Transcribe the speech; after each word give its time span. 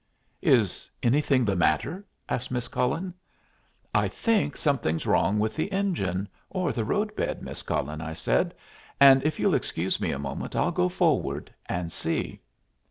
"Is 0.41 0.89
anything 1.03 1.45
the 1.45 1.55
matter?" 1.55 2.03
asked 2.27 2.49
Miss 2.49 2.67
Cullen. 2.67 3.13
"I 3.93 4.07
think 4.07 4.57
something's 4.57 5.05
wrong 5.05 5.37
with 5.37 5.55
the 5.55 5.71
engine 5.71 6.27
or 6.49 6.71
the 6.71 6.83
road 6.83 7.15
bed, 7.15 7.43
Miss 7.43 7.61
Cullen," 7.61 8.01
I 8.01 8.13
said, 8.13 8.55
"and, 8.99 9.23
if 9.23 9.39
you'll 9.39 9.53
excuse 9.53 10.01
me 10.01 10.09
a 10.11 10.17
moment, 10.17 10.55
I'll 10.55 10.71
go 10.71 10.89
forward 10.89 11.53
and 11.67 11.91
see." 11.93 12.41